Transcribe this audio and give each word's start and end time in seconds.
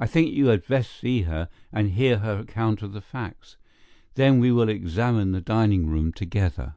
I 0.00 0.06
think 0.08 0.34
you 0.34 0.46
had 0.46 0.66
best 0.66 0.98
see 0.98 1.22
her 1.22 1.48
and 1.70 1.92
hear 1.92 2.18
her 2.18 2.40
account 2.40 2.82
of 2.82 2.92
the 2.92 3.00
facts. 3.00 3.56
Then 4.14 4.40
we 4.40 4.50
will 4.50 4.68
examine 4.68 5.30
the 5.30 5.40
dining 5.40 5.86
room 5.86 6.12
together." 6.12 6.74